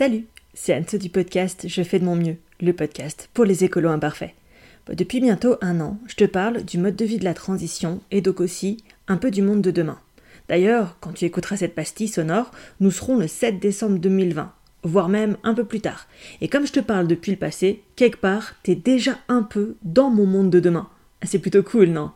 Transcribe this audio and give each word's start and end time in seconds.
Salut, 0.00 0.24
c'est 0.54 0.72
Anne 0.72 0.86
du 0.98 1.10
podcast 1.10 1.66
Je 1.68 1.82
fais 1.82 1.98
de 1.98 2.06
mon 2.06 2.16
mieux, 2.16 2.36
le 2.62 2.72
podcast 2.72 3.28
pour 3.34 3.44
les 3.44 3.64
écolos 3.64 3.90
imparfaits. 3.90 4.32
Bah, 4.86 4.94
depuis 4.94 5.20
bientôt 5.20 5.56
un 5.60 5.78
an, 5.82 5.98
je 6.06 6.14
te 6.14 6.24
parle 6.24 6.64
du 6.64 6.78
mode 6.78 6.96
de 6.96 7.04
vie 7.04 7.18
de 7.18 7.24
la 7.24 7.34
transition 7.34 8.00
et 8.10 8.22
donc 8.22 8.40
aussi 8.40 8.82
un 9.08 9.18
peu 9.18 9.30
du 9.30 9.42
monde 9.42 9.60
de 9.60 9.70
demain. 9.70 9.98
D'ailleurs, 10.48 10.96
quand 11.00 11.12
tu 11.12 11.26
écouteras 11.26 11.58
cette 11.58 11.74
pastille 11.74 12.08
sonore, 12.08 12.50
nous 12.80 12.90
serons 12.90 13.18
le 13.18 13.28
7 13.28 13.60
décembre 13.60 13.98
2020, 13.98 14.50
voire 14.84 15.10
même 15.10 15.36
un 15.42 15.52
peu 15.52 15.64
plus 15.64 15.82
tard. 15.82 16.08
Et 16.40 16.48
comme 16.48 16.66
je 16.66 16.72
te 16.72 16.80
parle 16.80 17.06
depuis 17.06 17.32
le 17.32 17.38
passé, 17.38 17.82
quelque 17.94 18.20
part, 18.20 18.54
t'es 18.62 18.76
déjà 18.76 19.18
un 19.28 19.42
peu 19.42 19.76
dans 19.82 20.08
mon 20.08 20.24
monde 20.24 20.48
de 20.48 20.60
demain. 20.60 20.88
C'est 21.24 21.40
plutôt 21.40 21.62
cool, 21.62 21.88
non? 21.88 22.10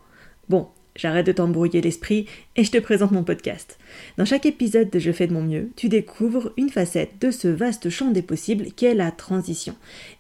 Bon, 0.49 0.69
J'arrête 0.97 1.27
de 1.27 1.33
t'embrouiller 1.33 1.81
l'esprit 1.81 2.27
et 2.55 2.63
je 2.63 2.71
te 2.71 2.79
présente 2.79 3.11
mon 3.11 3.25
podcast. 3.25 3.79
Dans 4.17 4.25
chaque 4.25 4.47
épisode 4.47 4.91
de 4.91 5.01
Je 5.01 5.11
fais 5.11 5.27
de 5.27 5.33
mon 5.33 5.43
mieux, 5.43 5.71
tu 5.75 5.89
découvres 5.89 6.53
une 6.57 6.71
facette 6.71 7.21
de 7.21 7.33
ce 7.33 7.49
vaste 7.49 7.91
champ 7.91 8.13
des 8.13 8.23
possibles 8.23 8.67
qu'est 8.77 8.95
la 8.95 9.11
transition 9.11 9.75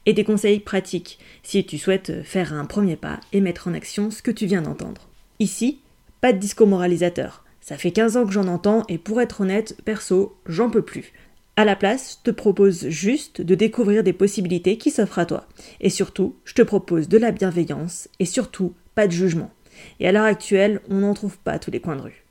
et 0.04 0.12
des 0.14 0.24
conseils 0.24 0.58
pratiques 0.58 1.20
si 1.44 1.64
tu 1.64 1.78
souhaites 1.78 2.24
faire 2.24 2.52
un 2.52 2.64
premier 2.64 2.96
pas 2.96 3.20
et 3.32 3.40
mettre 3.40 3.68
en 3.68 3.74
action 3.74 4.10
ce 4.10 4.20
que 4.20 4.32
tu 4.32 4.46
viens 4.46 4.62
d'entendre. 4.62 5.08
Ici, 5.38 5.78
pas 6.20 6.32
de 6.32 6.38
discours 6.38 6.66
moralisateur. 6.66 7.44
Ça 7.60 7.76
fait 7.76 7.92
15 7.92 8.16
ans 8.16 8.26
que 8.26 8.32
j'en 8.32 8.48
entends 8.48 8.82
et 8.88 8.98
pour 8.98 9.20
être 9.20 9.42
honnête, 9.42 9.76
perso, 9.84 10.36
j'en 10.46 10.70
peux 10.70 10.82
plus. 10.82 11.12
À 11.56 11.64
la 11.64 11.76
place, 11.76 12.18
je 12.18 12.32
te 12.32 12.34
propose 12.34 12.88
juste 12.88 13.40
de 13.40 13.54
découvrir 13.54 14.02
des 14.02 14.12
possibilités 14.12 14.76
qui 14.76 14.90
s'offrent 14.90 15.20
à 15.20 15.26
toi. 15.26 15.46
Et 15.80 15.88
surtout, 15.88 16.34
je 16.44 16.54
te 16.54 16.62
propose 16.62 17.08
de 17.08 17.16
la 17.16 17.30
bienveillance 17.30 18.08
et 18.18 18.24
surtout 18.24 18.74
pas 18.96 19.06
de 19.06 19.12
jugement. 19.12 19.52
Et 20.00 20.08
à 20.08 20.12
l'heure 20.12 20.24
actuelle, 20.24 20.80
on 20.88 20.96
n'en 20.96 21.14
trouve 21.14 21.38
pas 21.38 21.58
tous 21.58 21.70
les 21.70 21.80
coins 21.80 21.96
de 21.96 22.02
rue. 22.02 22.24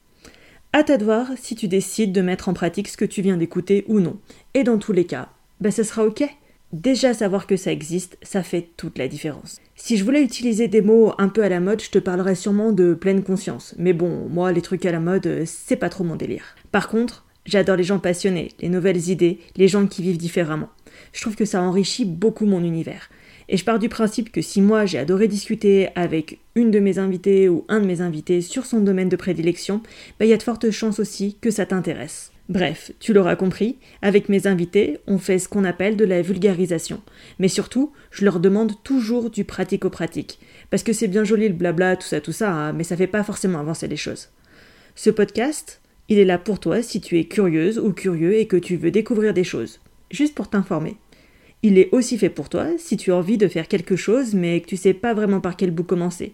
À 0.73 0.83
ta 0.83 0.97
de 0.97 1.05
voir 1.05 1.27
si 1.37 1.55
tu 1.55 1.67
décides 1.67 2.11
de 2.11 2.21
mettre 2.21 2.49
en 2.49 2.53
pratique 2.53 2.87
ce 2.87 2.97
que 2.97 3.05
tu 3.05 3.21
viens 3.21 3.37
d'écouter 3.37 3.85
ou 3.87 3.99
non. 3.99 4.17
Et 4.53 4.63
dans 4.63 4.79
tous 4.79 4.91
les 4.91 5.05
cas, 5.05 5.29
ben 5.61 5.71
ça 5.71 5.83
sera 5.83 6.03
ok. 6.03 6.23
Déjà 6.71 7.13
savoir 7.13 7.45
que 7.45 7.55
ça 7.55 7.71
existe, 7.71 8.17
ça 8.23 8.41
fait 8.41 8.69
toute 8.75 8.97
la 8.97 9.07
différence. 9.07 9.61
Si 9.75 9.95
je 9.95 10.03
voulais 10.03 10.23
utiliser 10.23 10.67
des 10.67 10.81
mots 10.81 11.13
un 11.19 11.29
peu 11.29 11.43
à 11.43 11.49
la 11.49 11.59
mode, 11.59 11.83
je 11.83 11.91
te 11.91 11.99
parlerais 11.99 12.33
sûrement 12.33 12.71
de 12.71 12.95
pleine 12.95 13.21
conscience. 13.21 13.75
Mais 13.77 13.93
bon, 13.93 14.27
moi, 14.27 14.51
les 14.51 14.63
trucs 14.63 14.87
à 14.87 14.91
la 14.91 14.99
mode, 14.99 15.43
c'est 15.45 15.75
pas 15.75 15.89
trop 15.89 16.03
mon 16.03 16.15
délire. 16.15 16.55
Par 16.71 16.87
contre, 16.87 17.25
j'adore 17.45 17.75
les 17.75 17.83
gens 17.83 17.99
passionnés, 17.99 18.49
les 18.59 18.69
nouvelles 18.69 19.09
idées, 19.09 19.39
les 19.55 19.67
gens 19.67 19.85
qui 19.85 20.01
vivent 20.01 20.17
différemment. 20.17 20.69
Je 21.11 21.21
trouve 21.21 21.35
que 21.35 21.45
ça 21.45 21.61
enrichit 21.61 22.05
beaucoup 22.05 22.47
mon 22.47 22.63
univers. 22.63 23.11
Et 23.49 23.57
je 23.57 23.65
pars 23.65 23.79
du 23.79 23.89
principe 23.89 24.31
que 24.31 24.41
si 24.41 24.61
moi 24.61 24.85
j'ai 24.85 24.97
adoré 24.97 25.27
discuter 25.27 25.89
avec 25.95 26.39
une 26.55 26.71
de 26.71 26.79
mes 26.79 26.99
invitées 26.99 27.49
ou 27.49 27.65
un 27.69 27.79
de 27.79 27.85
mes 27.85 28.01
invités 28.01 28.41
sur 28.41 28.65
son 28.65 28.79
domaine 28.79 29.09
de 29.09 29.15
prédilection, 29.15 29.81
bah, 30.19 30.25
il 30.25 30.29
y 30.29 30.33
a 30.33 30.37
de 30.37 30.43
fortes 30.43 30.71
chances 30.71 30.99
aussi 30.99 31.37
que 31.41 31.51
ça 31.51 31.65
t'intéresse. 31.65 32.31
Bref, 32.49 32.91
tu 32.99 33.13
l'auras 33.13 33.37
compris, 33.37 33.77
avec 34.01 34.27
mes 34.27 34.47
invités, 34.47 34.99
on 35.07 35.17
fait 35.17 35.39
ce 35.39 35.47
qu'on 35.47 35.63
appelle 35.63 35.95
de 35.95 36.03
la 36.03 36.21
vulgarisation. 36.21 37.01
Mais 37.39 37.47
surtout, 37.47 37.93
je 38.11 38.25
leur 38.25 38.41
demande 38.41 38.73
toujours 38.83 39.29
du 39.29 39.45
pratico-pratique. 39.45 40.39
Parce 40.69 40.83
que 40.83 40.91
c'est 40.91 41.07
bien 41.07 41.23
joli 41.23 41.47
le 41.47 41.53
blabla, 41.53 41.95
tout 41.95 42.07
ça, 42.07 42.19
tout 42.19 42.33
ça, 42.33 42.51
hein, 42.51 42.73
mais 42.73 42.83
ça 42.83 42.97
fait 42.97 43.07
pas 43.07 43.23
forcément 43.23 43.59
avancer 43.59 43.87
les 43.87 43.95
choses. 43.95 44.29
Ce 44.95 45.09
podcast, 45.09 45.81
il 46.09 46.19
est 46.19 46.25
là 46.25 46.37
pour 46.37 46.59
toi 46.59 46.81
si 46.81 46.99
tu 46.99 47.17
es 47.17 47.25
curieuse 47.25 47.79
ou 47.79 47.93
curieux 47.93 48.35
et 48.35 48.45
que 48.45 48.57
tu 48.57 48.75
veux 48.75 48.91
découvrir 48.91 49.33
des 49.33 49.45
choses. 49.45 49.79
Juste 50.11 50.35
pour 50.35 50.49
t'informer. 50.49 50.97
Il 51.63 51.77
est 51.77 51.89
aussi 51.93 52.17
fait 52.17 52.29
pour 52.29 52.49
toi 52.49 52.67
si 52.77 52.97
tu 52.97 53.11
as 53.11 53.15
envie 53.15 53.37
de 53.37 53.47
faire 53.47 53.67
quelque 53.67 53.95
chose 53.95 54.35
mais 54.35 54.61
que 54.61 54.67
tu 54.67 54.77
sais 54.77 54.93
pas 54.93 55.13
vraiment 55.13 55.39
par 55.39 55.55
quel 55.55 55.71
bout 55.71 55.83
commencer. 55.83 56.33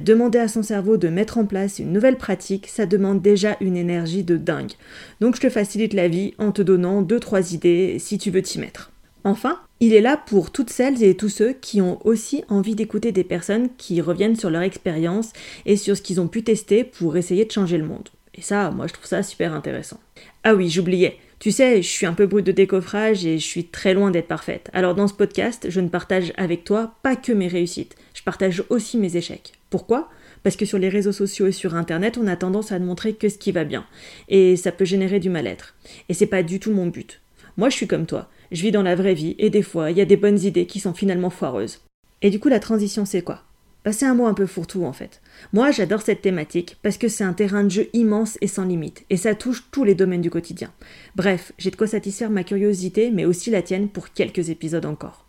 Demander 0.00 0.38
à 0.38 0.48
son 0.48 0.62
cerveau 0.62 0.98
de 0.98 1.08
mettre 1.08 1.38
en 1.38 1.46
place 1.46 1.78
une 1.78 1.92
nouvelle 1.92 2.18
pratique, 2.18 2.66
ça 2.66 2.84
demande 2.84 3.22
déjà 3.22 3.56
une 3.60 3.76
énergie 3.76 4.22
de 4.22 4.36
dingue. 4.36 4.72
Donc 5.20 5.36
je 5.36 5.40
te 5.40 5.48
facilite 5.48 5.94
la 5.94 6.06
vie 6.06 6.34
en 6.38 6.52
te 6.52 6.60
donnant 6.60 7.02
2-3 7.02 7.54
idées 7.54 7.98
si 7.98 8.18
tu 8.18 8.30
veux 8.30 8.42
t'y 8.42 8.58
mettre. 8.58 8.92
Enfin, 9.24 9.58
il 9.80 9.94
est 9.94 10.00
là 10.00 10.16
pour 10.18 10.50
toutes 10.50 10.70
celles 10.70 11.02
et 11.02 11.16
tous 11.16 11.28
ceux 11.30 11.52
qui 11.52 11.80
ont 11.80 11.98
aussi 12.06 12.44
envie 12.48 12.74
d'écouter 12.74 13.12
des 13.12 13.24
personnes 13.24 13.68
qui 13.78 14.00
reviennent 14.00 14.36
sur 14.36 14.50
leur 14.50 14.62
expérience 14.62 15.32
et 15.64 15.76
sur 15.76 15.96
ce 15.96 16.02
qu'ils 16.02 16.20
ont 16.20 16.28
pu 16.28 16.42
tester 16.42 16.84
pour 16.84 17.16
essayer 17.16 17.46
de 17.46 17.50
changer 17.50 17.78
le 17.78 17.86
monde. 17.86 18.08
Et 18.34 18.42
ça, 18.42 18.70
moi 18.70 18.86
je 18.86 18.92
trouve 18.92 19.06
ça 19.06 19.22
super 19.22 19.54
intéressant. 19.54 20.00
Ah 20.44 20.54
oui, 20.54 20.68
j'oubliais. 20.68 21.18
Tu 21.40 21.52
sais, 21.52 21.80
je 21.80 21.88
suis 21.88 22.04
un 22.04 22.12
peu 22.12 22.26
brute 22.26 22.44
de 22.44 22.52
décoffrage 22.52 23.24
et 23.24 23.38
je 23.38 23.46
suis 23.46 23.64
très 23.64 23.94
loin 23.94 24.10
d'être 24.10 24.28
parfaite. 24.28 24.68
Alors 24.74 24.94
dans 24.94 25.08
ce 25.08 25.14
podcast, 25.14 25.68
je 25.70 25.80
ne 25.80 25.88
partage 25.88 26.34
avec 26.36 26.64
toi 26.64 26.96
pas 27.02 27.16
que 27.16 27.32
mes 27.32 27.48
réussites, 27.48 27.96
je 28.12 28.22
partage 28.22 28.62
aussi 28.68 28.98
mes 28.98 29.16
échecs. 29.16 29.54
Pourquoi? 29.70 30.10
Parce 30.42 30.56
que 30.56 30.66
sur 30.66 30.76
les 30.76 30.90
réseaux 30.90 31.12
sociaux 31.12 31.46
et 31.46 31.52
sur 31.52 31.74
internet, 31.74 32.18
on 32.18 32.26
a 32.26 32.36
tendance 32.36 32.72
à 32.72 32.78
ne 32.78 32.84
montrer 32.84 33.14
que 33.14 33.30
ce 33.30 33.38
qui 33.38 33.52
va 33.52 33.64
bien. 33.64 33.86
Et 34.28 34.54
ça 34.56 34.70
peut 34.70 34.84
générer 34.84 35.18
du 35.18 35.30
mal-être. 35.30 35.74
Et 36.10 36.14
c'est 36.14 36.26
pas 36.26 36.42
du 36.42 36.60
tout 36.60 36.72
mon 36.72 36.88
but. 36.88 37.22
Moi 37.56 37.70
je 37.70 37.76
suis 37.76 37.86
comme 37.86 38.04
toi, 38.04 38.28
je 38.52 38.60
vis 38.60 38.70
dans 38.70 38.82
la 38.82 38.94
vraie 38.94 39.14
vie 39.14 39.34
et 39.38 39.48
des 39.48 39.62
fois, 39.62 39.90
il 39.90 39.96
y 39.96 40.02
a 40.02 40.06
des 40.06 40.18
bonnes 40.18 40.40
idées 40.40 40.66
qui 40.66 40.78
sont 40.78 40.92
finalement 40.92 41.30
foireuses. 41.30 41.80
Et 42.20 42.28
du 42.28 42.38
coup, 42.38 42.50
la 42.50 42.60
transition, 42.60 43.06
c'est 43.06 43.22
quoi? 43.22 43.44
Bah, 43.84 43.92
un 44.02 44.14
mot 44.14 44.26
un 44.26 44.34
peu 44.34 44.46
fourre-tout 44.46 44.84
en 44.84 44.92
fait. 44.92 45.22
Moi, 45.52 45.70
j'adore 45.70 46.02
cette 46.02 46.22
thématique 46.22 46.76
parce 46.82 46.98
que 46.98 47.08
c'est 47.08 47.24
un 47.24 47.32
terrain 47.32 47.64
de 47.64 47.70
jeu 47.70 47.88
immense 47.92 48.36
et 48.40 48.46
sans 48.46 48.64
limite, 48.64 49.04
et 49.08 49.16
ça 49.16 49.34
touche 49.34 49.64
tous 49.70 49.84
les 49.84 49.94
domaines 49.94 50.20
du 50.20 50.30
quotidien. 50.30 50.70
Bref, 51.16 51.52
j'ai 51.58 51.70
de 51.70 51.76
quoi 51.76 51.86
satisfaire 51.86 52.30
ma 52.30 52.44
curiosité, 52.44 53.10
mais 53.10 53.24
aussi 53.24 53.50
la 53.50 53.62
tienne 53.62 53.88
pour 53.88 54.12
quelques 54.12 54.50
épisodes 54.50 54.84
encore. 54.84 55.26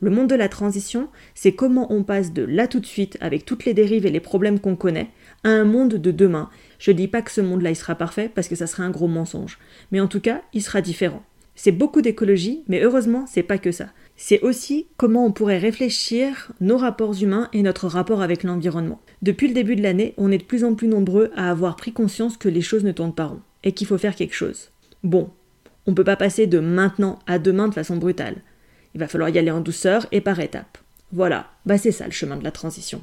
Le 0.00 0.10
monde 0.10 0.28
de 0.28 0.34
la 0.34 0.48
transition, 0.48 1.08
c'est 1.34 1.52
comment 1.52 1.90
on 1.90 2.02
passe 2.02 2.32
de 2.32 2.42
là 2.42 2.68
tout 2.68 2.80
de 2.80 2.86
suite, 2.86 3.16
avec 3.20 3.46
toutes 3.46 3.64
les 3.64 3.74
dérives 3.74 4.04
et 4.04 4.10
les 4.10 4.20
problèmes 4.20 4.60
qu'on 4.60 4.76
connaît, 4.76 5.10
à 5.42 5.48
un 5.48 5.64
monde 5.64 5.94
de 5.94 6.10
demain. 6.10 6.50
Je 6.78 6.92
dis 6.92 7.08
pas 7.08 7.22
que 7.22 7.30
ce 7.30 7.40
monde-là 7.40 7.70
il 7.70 7.76
sera 7.76 7.94
parfait 7.94 8.30
parce 8.32 8.48
que 8.48 8.56
ça 8.56 8.66
serait 8.66 8.82
un 8.82 8.90
gros 8.90 9.08
mensonge, 9.08 9.58
mais 9.90 10.00
en 10.00 10.06
tout 10.06 10.20
cas, 10.20 10.42
il 10.52 10.62
sera 10.62 10.82
différent. 10.82 11.22
C'est 11.56 11.72
beaucoup 11.72 12.02
d'écologie, 12.02 12.62
mais 12.68 12.82
heureusement, 12.82 13.24
c'est 13.26 13.42
pas 13.42 13.56
que 13.58 13.72
ça. 13.72 13.88
C'est 14.14 14.40
aussi 14.42 14.86
comment 14.98 15.24
on 15.24 15.32
pourrait 15.32 15.58
réfléchir 15.58 16.52
nos 16.60 16.76
rapports 16.76 17.20
humains 17.20 17.48
et 17.54 17.62
notre 17.62 17.88
rapport 17.88 18.20
avec 18.20 18.42
l'environnement. 18.42 19.00
Depuis 19.22 19.48
le 19.48 19.54
début 19.54 19.74
de 19.74 19.82
l'année, 19.82 20.12
on 20.18 20.30
est 20.30 20.38
de 20.38 20.44
plus 20.44 20.64
en 20.64 20.74
plus 20.74 20.86
nombreux 20.86 21.30
à 21.34 21.50
avoir 21.50 21.76
pris 21.76 21.92
conscience 21.92 22.36
que 22.36 22.50
les 22.50 22.60
choses 22.60 22.84
ne 22.84 22.92
tournent 22.92 23.14
pas 23.14 23.26
rond 23.26 23.40
et 23.64 23.72
qu'il 23.72 23.86
faut 23.86 23.98
faire 23.98 24.14
quelque 24.14 24.34
chose. 24.34 24.70
Bon, 25.02 25.30
on 25.86 25.94
peut 25.94 26.04
pas 26.04 26.16
passer 26.16 26.46
de 26.46 26.58
maintenant 26.58 27.18
à 27.26 27.38
demain 27.38 27.68
de 27.68 27.74
façon 27.74 27.96
brutale. 27.96 28.36
Il 28.94 29.00
va 29.00 29.08
falloir 29.08 29.30
y 29.30 29.38
aller 29.38 29.50
en 29.50 29.60
douceur 29.60 30.06
et 30.12 30.20
par 30.20 30.38
étapes. 30.40 30.78
Voilà, 31.12 31.50
bah 31.64 31.78
c'est 31.78 31.92
ça 31.92 32.04
le 32.04 32.12
chemin 32.12 32.36
de 32.36 32.44
la 32.44 32.50
transition. 32.50 33.02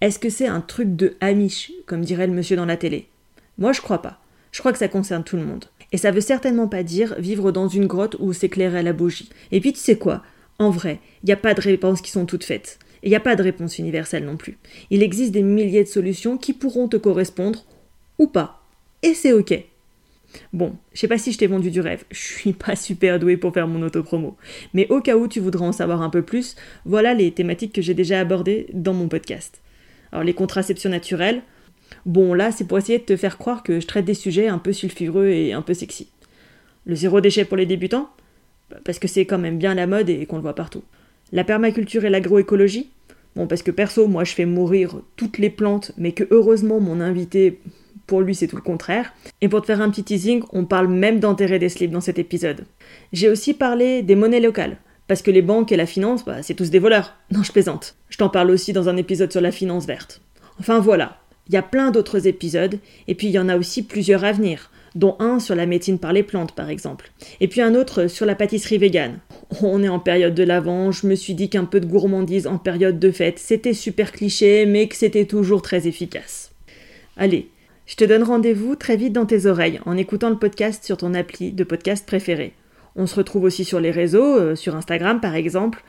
Est-ce 0.00 0.18
que 0.18 0.30
c'est 0.30 0.46
un 0.46 0.60
truc 0.60 0.96
de 0.96 1.16
Amish, 1.20 1.72
comme 1.86 2.02
dirait 2.02 2.26
le 2.26 2.34
monsieur 2.34 2.56
dans 2.56 2.66
la 2.66 2.76
télé? 2.76 3.08
Moi 3.56 3.72
je 3.72 3.80
crois 3.80 4.02
pas. 4.02 4.20
Je 4.52 4.58
crois 4.60 4.72
que 4.72 4.78
ça 4.78 4.88
concerne 4.88 5.24
tout 5.24 5.36
le 5.36 5.44
monde. 5.44 5.64
Et 5.94 5.96
ça 5.96 6.10
veut 6.10 6.20
certainement 6.20 6.66
pas 6.66 6.82
dire 6.82 7.14
vivre 7.20 7.52
dans 7.52 7.68
une 7.68 7.86
grotte 7.86 8.16
où 8.18 8.32
s'éclairer 8.32 8.80
à 8.80 8.82
la 8.82 8.92
bougie. 8.92 9.28
Et 9.52 9.60
puis 9.60 9.72
tu 9.72 9.78
sais 9.78 9.96
quoi? 9.96 10.24
En 10.58 10.68
vrai, 10.68 10.98
il 11.22 11.26
n'y 11.26 11.32
a 11.32 11.36
pas 11.36 11.54
de 11.54 11.60
réponses 11.60 12.00
qui 12.00 12.10
sont 12.10 12.26
toutes 12.26 12.42
faites. 12.42 12.80
Il 13.04 13.10
n'y 13.10 13.14
a 13.14 13.20
pas 13.20 13.36
de 13.36 13.44
réponse 13.44 13.78
universelle 13.78 14.24
non 14.24 14.36
plus. 14.36 14.58
Il 14.90 15.04
existe 15.04 15.30
des 15.30 15.44
milliers 15.44 15.84
de 15.84 15.88
solutions 15.88 16.36
qui 16.36 16.52
pourront 16.52 16.88
te 16.88 16.96
correspondre 16.96 17.64
ou 18.18 18.26
pas. 18.26 18.60
Et 19.04 19.14
c'est 19.14 19.32
ok. 19.32 19.56
Bon, 20.52 20.74
je 20.94 20.98
sais 20.98 21.06
pas 21.06 21.16
si 21.16 21.30
je 21.30 21.38
t'ai 21.38 21.46
vendu 21.46 21.70
du 21.70 21.80
rêve, 21.80 22.02
je 22.10 22.18
suis 22.18 22.54
pas 22.54 22.74
super 22.74 23.20
douée 23.20 23.36
pour 23.36 23.54
faire 23.54 23.68
mon 23.68 23.80
autopromo. 23.82 24.36
Mais 24.72 24.88
au 24.88 25.00
cas 25.00 25.14
où 25.16 25.28
tu 25.28 25.38
voudrais 25.38 25.64
en 25.64 25.70
savoir 25.70 26.02
un 26.02 26.10
peu 26.10 26.22
plus, 26.22 26.56
voilà 26.86 27.14
les 27.14 27.30
thématiques 27.30 27.72
que 27.72 27.82
j'ai 27.82 27.94
déjà 27.94 28.18
abordées 28.18 28.66
dans 28.72 28.94
mon 28.94 29.06
podcast. 29.06 29.60
Alors 30.10 30.24
les 30.24 30.34
contraceptions 30.34 30.90
naturelles, 30.90 31.42
Bon, 32.06 32.34
là, 32.34 32.52
c'est 32.52 32.64
pour 32.64 32.78
essayer 32.78 32.98
de 32.98 33.04
te 33.04 33.16
faire 33.16 33.38
croire 33.38 33.62
que 33.62 33.80
je 33.80 33.86
traite 33.86 34.04
des 34.04 34.14
sujets 34.14 34.48
un 34.48 34.58
peu 34.58 34.72
sulfureux 34.72 35.28
et 35.28 35.52
un 35.52 35.62
peu 35.62 35.74
sexy. 35.74 36.08
Le 36.86 36.94
zéro 36.94 37.20
déchet 37.20 37.44
pour 37.44 37.56
les 37.56 37.66
débutants 37.66 38.10
bah, 38.70 38.76
Parce 38.84 38.98
que 38.98 39.08
c'est 39.08 39.24
quand 39.24 39.38
même 39.38 39.58
bien 39.58 39.74
la 39.74 39.86
mode 39.86 40.10
et 40.10 40.26
qu'on 40.26 40.36
le 40.36 40.42
voit 40.42 40.54
partout. 40.54 40.82
La 41.32 41.44
permaculture 41.44 42.04
et 42.04 42.10
l'agroécologie 42.10 42.90
Bon, 43.36 43.48
parce 43.48 43.62
que 43.62 43.72
perso, 43.72 44.06
moi, 44.06 44.22
je 44.22 44.32
fais 44.32 44.44
mourir 44.44 45.00
toutes 45.16 45.38
les 45.38 45.50
plantes, 45.50 45.90
mais 45.96 46.12
que 46.12 46.24
heureusement, 46.30 46.78
mon 46.78 47.00
invité, 47.00 47.60
pour 48.06 48.20
lui, 48.20 48.34
c'est 48.34 48.46
tout 48.46 48.56
le 48.56 48.62
contraire. 48.62 49.12
Et 49.40 49.48
pour 49.48 49.60
te 49.60 49.66
faire 49.66 49.80
un 49.80 49.90
petit 49.90 50.04
teasing, 50.04 50.42
on 50.52 50.64
parle 50.64 50.88
même 50.88 51.18
d'enterrer 51.18 51.58
des 51.58 51.68
slips 51.68 51.90
dans 51.90 52.00
cet 52.00 52.18
épisode. 52.18 52.64
J'ai 53.12 53.28
aussi 53.28 53.54
parlé 53.54 54.02
des 54.02 54.14
monnaies 54.14 54.40
locales. 54.40 54.76
Parce 55.06 55.20
que 55.20 55.30
les 55.30 55.42
banques 55.42 55.70
et 55.70 55.76
la 55.76 55.84
finance, 55.84 56.24
bah, 56.24 56.42
c'est 56.42 56.54
tous 56.54 56.70
des 56.70 56.78
voleurs. 56.78 57.14
Non, 57.30 57.42
je 57.42 57.52
plaisante. 57.52 57.96
Je 58.08 58.16
t'en 58.16 58.30
parle 58.30 58.50
aussi 58.50 58.72
dans 58.72 58.88
un 58.88 58.96
épisode 58.96 59.32
sur 59.32 59.40
la 59.40 59.50
finance 59.50 59.86
verte. 59.86 60.22
Enfin 60.60 60.78
voilà, 60.78 61.18
il 61.48 61.54
y 61.54 61.58
a 61.58 61.62
plein 61.62 61.90
d'autres 61.90 62.26
épisodes, 62.26 62.78
et 63.06 63.14
puis 63.14 63.28
il 63.28 63.32
y 63.32 63.38
en 63.38 63.48
a 63.48 63.56
aussi 63.56 63.82
plusieurs 63.82 64.24
à 64.24 64.32
venir, 64.32 64.70
dont 64.94 65.16
un 65.18 65.40
sur 65.40 65.54
la 65.54 65.66
médecine 65.66 65.98
par 65.98 66.12
les 66.12 66.22
plantes 66.22 66.54
par 66.54 66.70
exemple, 66.70 67.10
et 67.40 67.48
puis 67.48 67.60
un 67.60 67.74
autre 67.74 68.06
sur 68.06 68.26
la 68.26 68.34
pâtisserie 68.34 68.78
végane. 68.78 69.18
On 69.62 69.82
est 69.82 69.88
en 69.88 69.98
période 69.98 70.34
de 70.34 70.42
l'avant, 70.42 70.90
je 70.90 71.06
me 71.06 71.14
suis 71.14 71.34
dit 71.34 71.50
qu'un 71.50 71.64
peu 71.64 71.80
de 71.80 71.86
gourmandise 71.86 72.46
en 72.46 72.58
période 72.58 72.98
de 72.98 73.10
fête, 73.10 73.38
c'était 73.38 73.74
super 73.74 74.12
cliché, 74.12 74.66
mais 74.66 74.88
que 74.88 74.96
c'était 74.96 75.26
toujours 75.26 75.62
très 75.62 75.86
efficace. 75.86 76.52
Allez, 77.16 77.48
je 77.86 77.96
te 77.96 78.04
donne 78.04 78.22
rendez-vous 78.22 78.76
très 78.76 78.96
vite 78.96 79.12
dans 79.12 79.26
tes 79.26 79.46
oreilles 79.46 79.80
en 79.84 79.96
écoutant 79.96 80.30
le 80.30 80.38
podcast 80.38 80.84
sur 80.84 80.96
ton 80.96 81.12
appli 81.12 81.52
de 81.52 81.64
podcast 81.64 82.06
préféré. 82.06 82.54
On 82.96 83.06
se 83.06 83.16
retrouve 83.16 83.44
aussi 83.44 83.64
sur 83.64 83.80
les 83.80 83.90
réseaux, 83.90 84.38
euh, 84.38 84.56
sur 84.56 84.76
Instagram 84.76 85.20
par 85.20 85.34
exemple, 85.34 85.84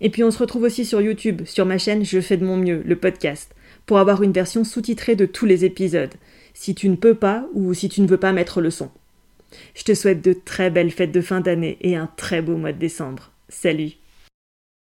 et 0.00 0.08
puis 0.08 0.24
on 0.24 0.30
se 0.30 0.38
retrouve 0.38 0.62
aussi 0.62 0.84
sur 0.84 1.02
YouTube, 1.02 1.42
sur 1.44 1.66
ma 1.66 1.78
chaîne 1.78 2.04
Je 2.04 2.20
fais 2.20 2.36
de 2.36 2.44
mon 2.44 2.56
mieux, 2.56 2.82
le 2.84 2.96
podcast 2.96 3.54
pour 3.86 3.98
avoir 3.98 4.22
une 4.22 4.32
version 4.32 4.64
sous-titrée 4.64 5.16
de 5.16 5.26
tous 5.26 5.46
les 5.46 5.64
épisodes, 5.64 6.14
si 6.54 6.74
tu 6.74 6.88
ne 6.88 6.96
peux 6.96 7.14
pas 7.14 7.46
ou 7.52 7.74
si 7.74 7.88
tu 7.88 8.00
ne 8.00 8.06
veux 8.06 8.18
pas 8.18 8.32
mettre 8.32 8.60
le 8.60 8.70
son. 8.70 8.90
Je 9.74 9.84
te 9.84 9.94
souhaite 9.94 10.24
de 10.24 10.32
très 10.32 10.70
belles 10.70 10.90
fêtes 10.90 11.12
de 11.12 11.20
fin 11.20 11.40
d'année 11.40 11.76
et 11.80 11.96
un 11.96 12.08
très 12.16 12.42
beau 12.42 12.56
mois 12.56 12.72
de 12.72 12.78
décembre. 12.78 13.30
Salut 13.48 13.92